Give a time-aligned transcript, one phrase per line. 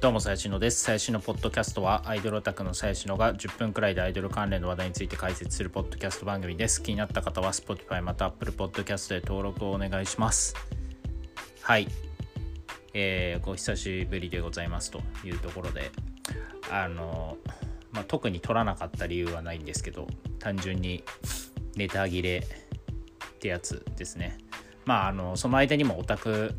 [0.00, 0.84] どうも、さやしのです。
[0.84, 6.80] さやしのポッドキャストは、アイドルオタクのさやしのが10分くらいでアイドル関連の話題について解説するポッドキャスト番組です。
[6.80, 10.54] 気になった方は、Spotify また Apple Podcast で登録をお願いします。
[11.62, 11.88] はい。
[12.94, 15.90] えー、ご久しぶりでございますというところで、
[16.70, 17.36] あの、
[17.90, 20.06] まあ、特に撮らなかった理由はないんですけど、
[20.38, 21.02] 単純に
[21.74, 24.38] ネタ切れってやつですね。
[24.84, 26.54] まあ、あの、その間にもオタク、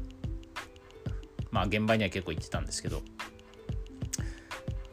[1.52, 3.02] まあ、現場には結構行ってたんですけど、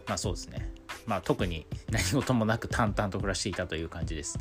[0.07, 0.73] まあそうですね。
[1.07, 4.39] まあ特に何事もなく淡々と暮らしていたという感じです。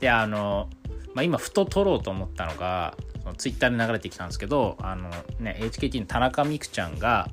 [0.00, 0.68] で、あの、
[1.14, 7.28] まあ、今ふと撮ろうと思ったのが、そのツイッターで流れてきたんですけど、あのね、HKT の田中美久ちゃんが、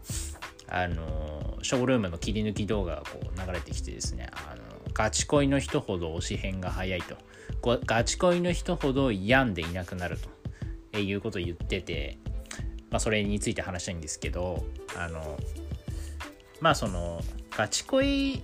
[0.67, 7.17] あの、ショールームの切り抜き動画がこう流れてきてですね、あの、ガチ恋の人ほど推し変が早いと。
[7.85, 10.17] ガチ恋の人ほど病んでいなくなる
[10.91, 12.17] ということを言ってて、
[12.91, 14.63] まあ、それについて話したいんですけど、
[14.97, 15.37] あの、
[16.61, 17.21] まあその、
[17.55, 18.43] ガチ恋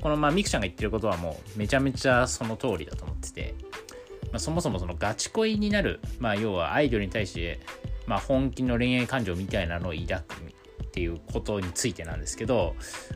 [0.00, 3.54] このまあミクちゃんが言ってることはもうめちゃめちゃその通りだと思ってて、
[4.32, 7.60] まあ、そもそもそのガチ恋になる、まあ、要はアイドルに対して、
[8.06, 10.34] まあ、本気の恋愛感情みたいなのを抱く
[10.82, 12.74] っていうことについてなんですけど、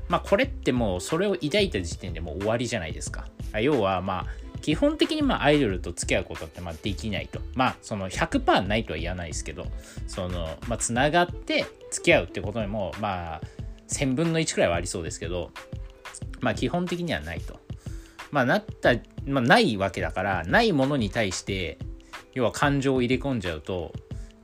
[0.08, 3.26] まあ、これってもうそれを抱いた時点でもう終わりじゃないですか。
[3.60, 4.26] 要はまあ
[4.60, 7.40] 基本的にまあアイドルと付き合うことってまあできないと。
[7.54, 9.66] まあその100%ないとは言わないですけど、
[10.06, 13.40] そのまあつながって付き合うってことにもまあ
[13.88, 15.50] 1000分の1くらいはありそうですけど、
[16.40, 17.58] まあ基本的にはないと。
[18.30, 18.94] まあなった、
[19.26, 21.78] まあないわけだから、ないものに対して、
[22.34, 23.92] 要は感情を入れ込んじゃうと、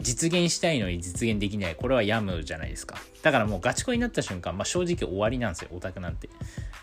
[0.01, 1.77] 実現したいのに実現できない。
[1.77, 2.97] これは病むじゃないですか。
[3.23, 6.29] だからもうガチ恋になった瞬間、まあ正直終わりなんですよ、オタクなんて。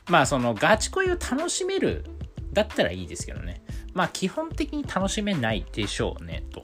[0.10, 2.06] まあそのガチ恋を楽しめる
[2.54, 3.62] だったらいいですけどね。
[3.94, 6.64] まあ基本的に楽しめないでしょうね、と。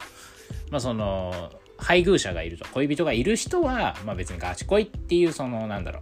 [0.71, 2.65] まあその、配偶者がいると。
[2.69, 6.01] 恋人がいる人は、まあ、別にガチ恋っていうそのなんだろ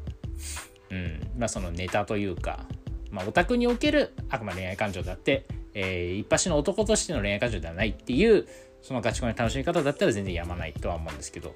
[0.91, 1.19] う、うん。
[1.37, 2.65] まあ、そのネタというか、
[3.11, 8.47] まあ、オタクにおけるあくまで恋愛感情であって、えー、一発の男としての恋愛感情ではないっていう
[8.81, 11.55] そのガチ恋の楽しみ方だったら全然やまないとは思うんですけど。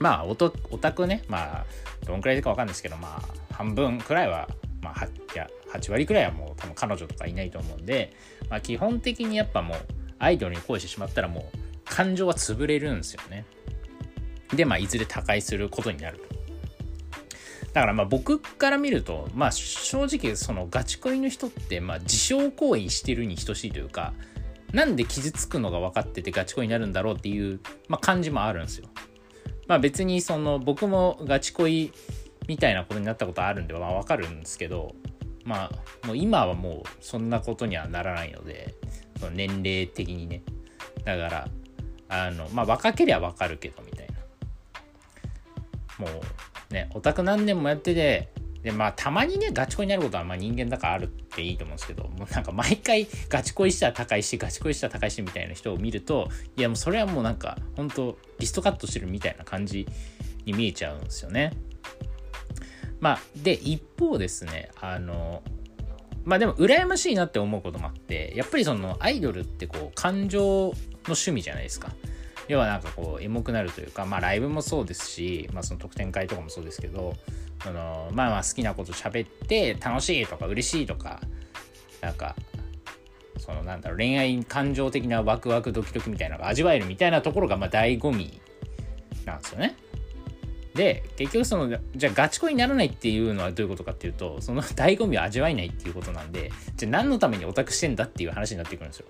[0.00, 1.66] まあオタクねまあ
[2.06, 4.48] どんくらいでかわかんないですけどまあ半分くらいは
[4.80, 8.12] まあ 8, や8割くらいはもう多分彼女とかいないと思うんで、
[8.48, 9.78] まあ、基本的にやっぱもう
[10.18, 11.58] アイドルに恋してしまったらもう
[11.88, 13.44] 感情は潰れるんですよね。
[14.54, 16.28] で、まあ、いずれ他界することになると。
[17.72, 24.14] だからまあ僕から見ると、まあ正直そのガチ恋の人って、まあ自傷行為してるに等しいというか、
[24.72, 28.88] なんで傷つくのが分かっててガチ恋になるんだろうっていう、まあ、感じもあるんですよ。
[29.66, 31.92] まあ別にその僕もガチ恋
[32.48, 34.94] みたいなことになったことあるんで、まあ分かるんですけど、
[35.44, 35.70] ま
[36.02, 38.74] あもう今はもうそんなことにはならないので、
[39.20, 40.42] その年齢的にね。
[41.04, 41.48] だから、
[42.08, 44.14] あのまあ若けりゃわかるけどみたいな
[45.98, 46.20] も
[46.70, 48.28] うねオタク何年もやってて
[48.62, 59.86] でまあたまにねガチ恋になることはまあ人間だからあるっていいと思うんですけどもうなんか毎回ガチ恋したら高いしガチ恋したら高いしみたいな人を見るといやもうそれはもうなんか本当リストカットしてるみたいな感じ
[60.44, 61.52] に見えちゃうんですよね。
[63.00, 65.42] まあで一方ですねあの
[66.28, 70.72] まあでも羨ましいなって思うこともあってやっぱりそのアイドルってこう感情の
[71.06, 71.90] 趣味じゃないですか。
[72.48, 77.14] 要はなんかこうエモくなるというか、まあライブもそうですし、まあその特典会とかもそうですけど、
[77.66, 81.20] あのまあまあ好きなこと喋って楽しいとか嬉しいとか、
[82.02, 82.36] なんか、
[83.38, 88.40] そのなんだろう、恋愛感情的なワクワクドキドキみたいなのが味わえるみたいなところがまあ醍醐味
[89.24, 89.76] なんですよね。
[90.78, 99.06] で、結局その、じゃあガチ恋にならないっていうのはどういうことかっていうと、その 醍醐味を味わえないっていうことなんで、じゃあ何のためにオタクしてんだっていう話になってくるんですよ。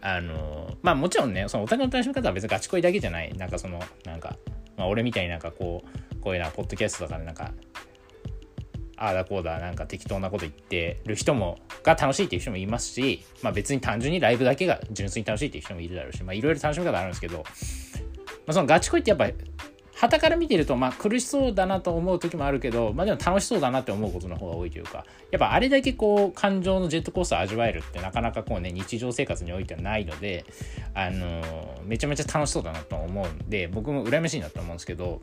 [0.00, 4.36] あのまあもちろんねそのお互いの楽しみ方は別にガチ恋だけじゃないなんかそのなんか、
[4.76, 7.52] まあ、俺みたいになんかこうこういうなポッドキャストとかでなんか
[8.96, 17.44] ああだこうだなんか適当なこと言ってる人もが楽しいっていう人もいますし、まあ、別に単純にライブだけが純粋に楽しいっていう人もいるだろうし、まあ、いろいろ楽しみ方あるんですけど、ま
[18.48, 19.28] あ、そのガチ恋ってやっぱ
[19.98, 30.44] 旗から見てると、まあ、苦しそうだなと思う時もあるけど、まあ、でも楽しそうだなって思うことの方が多いというか、やっぱあれだけこう、感情のジェットコースター味わえるってなかなかこうね、日常生活においてはないので、
[30.94, 35.20] あのー、めちゃめちゃ楽しそうだなと思うんで、僕も羨ましいなと思うんですけど、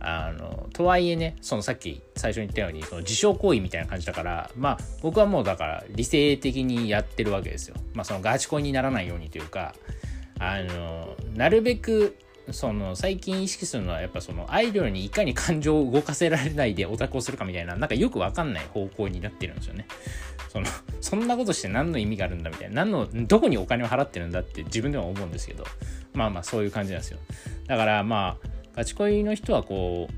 [0.00, 7.76] あの、とはいえね、そのさっき最初に言ったように、その自傷行為みたいな感じだから、まあ僕はもうだから理性的にやってるわけですよ。
[7.94, 9.74] まあそのガチ恋にならないようにというか、
[10.38, 12.16] あの、なるべく
[12.52, 19.86] その最近意識するのはやっぱそのアイドルにいかに感情を動かせられないでオタクをするかみたいななんかよくわかんない方向になってるんですよね。
[20.48, 20.66] その
[21.00, 25.64] そんなことして何の意味があるんだみたいな何のどこにお金を払ってるんだって自分でも思うんですけど
[26.14, 27.18] まあまあそういう感じなんですよ。
[27.66, 30.08] だからまあガチ恋の人はこ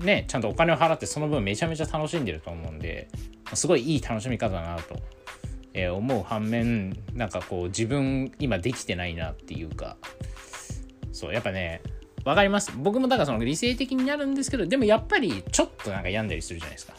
[0.00, 3.08] うねちゃんとお金を払ってその分めちゃめちゃ楽しんでると思うんで
[3.54, 4.96] すごいいい楽しみ方だなと、
[5.74, 9.96] えー、思う反面なんかこう自分今できてないなっていうか
[11.18, 11.82] そうやっぱね
[12.24, 12.72] わかります。
[12.76, 16.94] 僕もだからその理性的になるんですけどでもやっぱりちょっとなんか病んだりするじゃないですか。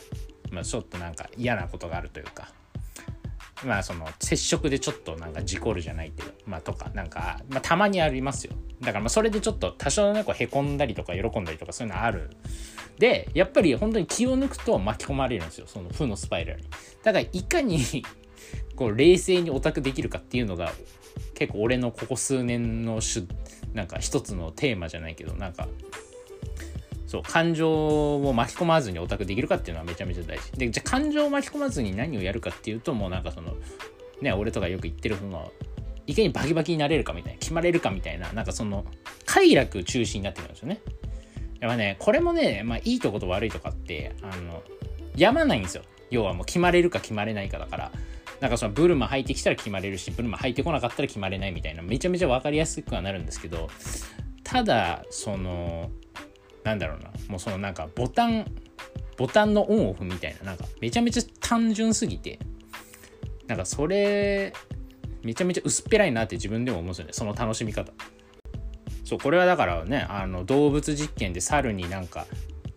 [0.52, 2.50] まあちょっとなんか嫌なことがあるというか。
[3.66, 8.54] まあその接触でちょっとなんか事故るじゃないけどまあとかなんか、まあ、たまにありますよ。
[8.80, 12.30] だからまあそれでちょっと多少ねこうへこんだりとか喜んだりとかそういうのある。
[12.98, 15.68] でやっぱり本当に気を抜くと巻き込まれるんですよ。
[15.68, 16.70] その負のスパイラルに。
[17.04, 17.80] だからいかに
[18.78, 20.72] こう冷静にオタクできるかっていうのが
[21.40, 23.28] 結構俺のここ数年のしゅ
[23.74, 25.70] なんか一つのテーマじゃないけどなんか
[27.08, 30.52] そう感情を巻き込まずにオタクできるかっていうのはめちゃめちゃ大事。
[30.52, 33.56] でじゃあ感情を巻き込まずに何をやるかっていうともうなんかその
[34.22, 35.52] ね俺とかよく言ってるその
[36.06, 38.86] いかにバキバキになれるかみたいな決まれるかみたいななんかその
[39.26, 40.82] 快楽中心になってくるんですよね。
[41.62, 44.62] やっぱねこれもねまあいいとこと悪いとかってあの
[45.16, 45.84] やまないんですよ。
[46.10, 47.92] 要はもう決まれるか決まれないかだから。
[48.40, 53.70] なんかそのブルマ履いてきたら決まれるしブルマ履いてこなかったら決まれないみたいなめちゃめちゃ分かりやすくはなるんですけど
[54.44, 55.90] ただその
[56.64, 58.46] なんだろうなもうそのなんかボタン
[59.18, 62.40] ボタンのオンオフみたいななんかめちゃめちゃ単純すぎて
[63.48, 64.54] なんかそれ
[65.24, 67.92] めちゃめちゃ薄っぺらいなって自分でも思うんですよねその楽しみ方。
[69.04, 72.28] そうこれはだからねあの動物実験で猿になんか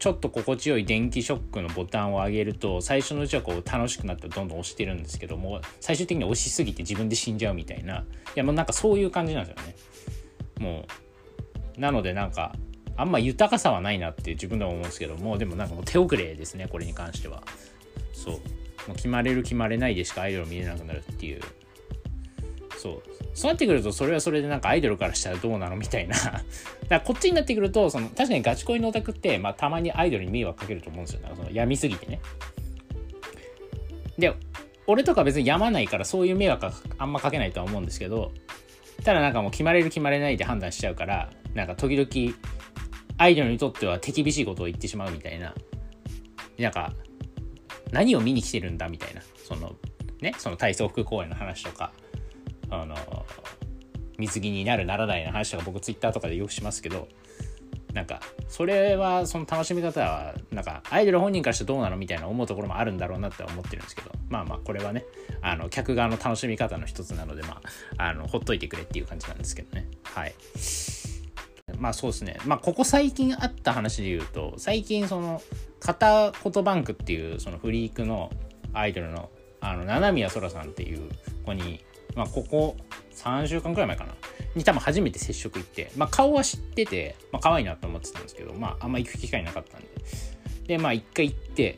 [0.03, 8.03] ちょっと心地よい電気ショックのボタンを上げると最初のうちはこう楽しくなってどんどん押してるんですけども最終的に押しすぎて自分で死んじゃうみたいない
[8.35, 9.77] やもうなんかそういう感じなんですよね。
[10.59, 10.87] も
[11.79, 12.53] うなのでなんか
[12.97, 17.45] あんま豊かさはないなって自分でも思うんですけどもでもなんかもう手遅れですねこれに関しては。
[18.13, 18.35] そう。
[18.35, 18.41] も
[18.89, 21.41] う決まれる決まれないでしかアイドル見れなくなるっていう。
[22.77, 23.03] そう。
[23.35, 26.17] そうなってくるとそれはそれでなんかアイドルからしたらどうなのみたいな。
[26.19, 26.43] だか
[26.89, 31.21] らこっちになってくるとその確かにガチ恋のオタクって、まあ、たまにアイドルに迷惑かけると思うんですよ。
[31.35, 32.21] その病みすぎてね。
[34.19, 34.33] で
[34.87, 38.33] 俺とか別に病まないからそういう迷惑はあんまかけないとは思うんですけど
[39.05, 42.37] ただなんかもう決まれる決まれないで判断しちゃうからなんか時々
[43.23, 45.55] アイドルにとっては手厳しいことを言ってしまうみたいな、
[46.59, 46.93] なんか、
[47.93, 49.77] 何を見に来てるんだみたいな、その、
[50.21, 51.93] ね、その体操服公演の話とか、
[52.73, 52.97] あの、
[54.19, 57.09] 水着になるならないの話とか僕ツイッターとかでよくしますけど、
[57.93, 65.05] なんか、それは、その楽しみ方は、なんか、アイドル本人からしてどうなのみたいな思うところもあるんだろうなって思ってるんですけど、まあまあ、これはね、
[65.43, 67.61] あの、客側の楽しみ方の一つなので、ま
[67.99, 69.89] あ、あの、ほっといてくれっていう感じなんですけどね。
[70.05, 70.35] はい。
[71.79, 72.37] まあそうですね。
[72.45, 75.43] まあここ最近あった話で言うと、最近その、
[75.81, 78.31] 片言バンクっていうそのフリークの
[78.73, 79.31] アイドルの、
[79.61, 81.11] あの、七宮空さんっていう
[81.45, 81.85] 子に、
[82.15, 82.77] まあここ
[83.15, 84.15] 3週間くらい前かな。
[84.55, 89.89] に多分初めて接触行って、まあ顔は知ってて、まあ可愛いなと思ってたんですけど、まああんま行く機会なかったんで。
[90.67, 91.77] で、まあ一回行って、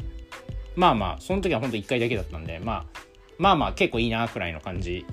[0.76, 2.84] まあまあ、その時は本当一回だけだったんで、まあ、
[3.38, 5.06] まあまあ結構いいなくらいの感じ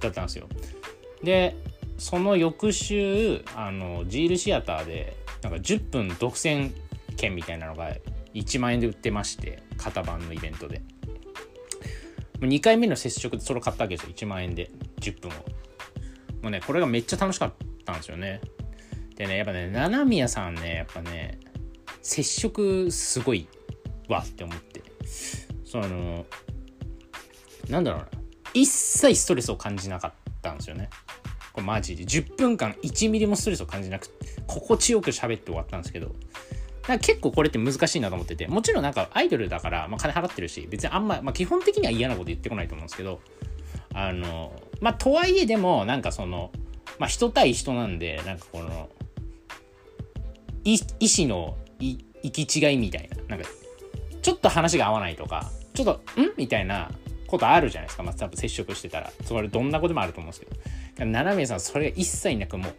[0.00, 0.46] だったんですよ。
[1.22, 1.56] で、
[1.96, 6.70] その翌週あのジールシアターでなんか10分独占
[7.16, 7.92] 券みたいなのが
[8.34, 10.80] 1万円で売ってまして型番のイベントで
[12.46, 14.12] 2回目の接触でそれ買ったわけですよ。
[14.14, 14.70] 1万円で。
[15.00, 15.34] 10分を。
[16.42, 17.52] もうねこれがめっちゃ楽しかっ
[17.84, 18.40] たんですよね。
[19.16, 21.40] でねやっぱね七宮さんねやっぱね
[22.02, 23.48] 接触すごい
[24.08, 24.82] わって思って。
[25.64, 26.24] その
[27.68, 28.08] なんだろうな。
[28.54, 30.88] 一切ストレスを感じなかったんですよね。
[31.52, 32.04] これマジで。
[32.04, 36.14] 10分間1ミリもストレスを感じなくて心地よく喋って終わったんですけど。
[36.88, 38.46] か結構これって難しいなと思ってて。
[38.48, 43.20] もちろんなんかアイドルだから、まあ、金払ってるし別にあんま、まあ、基本的には嫌なこと言ってこないと思うんですけど。
[43.94, 46.52] あのまあとはいえでもなんかその
[46.98, 48.90] まあ人対人なんでなんかこの
[50.62, 53.36] 意思の行き違いみたいな。
[53.36, 53.48] なんか
[54.20, 56.32] ちょっと話が合わないとかちょっとん？
[56.36, 56.90] みたいな
[57.26, 59.10] ことあるじゃないですか、まあ、多分接触してたら。
[59.24, 60.46] それどんなこともあると思うんですけ
[61.04, 61.06] ど。
[61.06, 62.74] 七宮さんそれが一切なくもう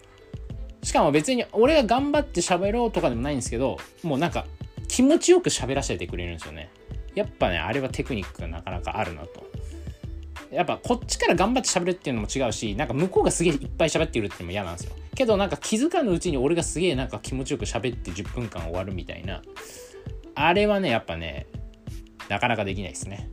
[0.84, 4.46] しかも別に俺が頑張って喋ろうとかでもないんですけどもうなんか
[4.88, 6.70] 気持ちよく喋らせてくれるんですよね。
[7.16, 9.46] やっぱねあれはテクニックがなかなかあるなと。
[10.52, 14.96] やっぱこっちから頑張って喋るっていうのも違うしなんか向こうがすげえいっぱい喋ってるっていうのも嫌なんですよ。
[15.16, 19.42] けどなんか気づかぬうちに俺がすげえなんか気持ちよく喋って10分間終わるみたいな。
[20.34, 21.46] あれはねやっぱね
[22.30, 23.30] なかなかできないですね。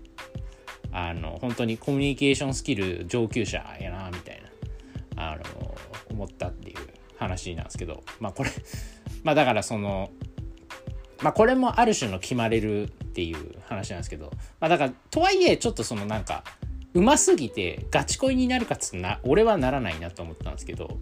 [0.93, 4.43] あの本当にコミュニケーションスキル上級者やなみたい
[5.17, 5.33] な。
[5.33, 5.75] あの
[6.11, 6.76] 思ったっていう。
[7.16, 8.50] 話なんですけどまあこれ
[9.25, 10.11] まあだからその
[11.23, 16.44] まあこれもある種の決まれるっていう話なんですけどまあだからとはいえちょっとそのなんか
[16.94, 20.99] うますぎてガチ恋になるかっつってな俺はならないなと思ったんですけど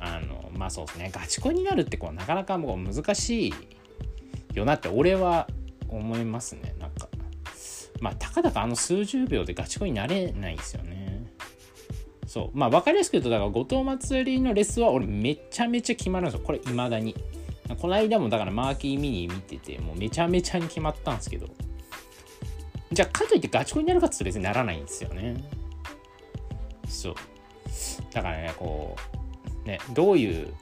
[0.00, 1.10] あのまあそうですね。
[1.14, 3.54] ガチ恋になるってこうなかなかもう難しい
[4.54, 5.46] よなって俺は
[5.88, 6.74] 思いますね。
[6.78, 7.08] なんか
[8.00, 11.19] まあたかだかあの数十秒でガチ恋になれないですよね。
[12.30, 12.56] そう。
[12.56, 16.46] まあ分かりやすく言うとだから後藤祭りのレスは俺めちゃめちゃ決まるんですよ。
[16.46, 17.16] これ未だに。
[17.76, 21.48] この間もだからマーキーミニ見ててもうめちゃめちゃに決まったんですけど。
[22.92, 25.42] じゃあかといってガチ恋になるかって言うと別にならないんですよね。
[26.88, 27.14] そう。
[28.14, 28.94] だからねこ
[29.64, 30.54] うねどういう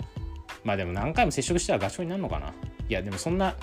[0.65, 2.55] まあでも何回も接触したらガチ恋になるのかな。
[2.89, 3.55] いやでもそんな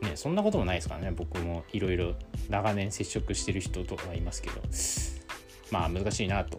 [0.00, 1.12] ねそんなこともないですからね。
[1.14, 2.14] 僕もいろいろ
[2.48, 4.62] 長年接触してる人とはいますけど。
[5.70, 6.58] まあ難しいなと、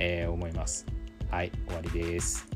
[0.00, 0.84] えー、思います。
[1.30, 2.46] はい終わりです。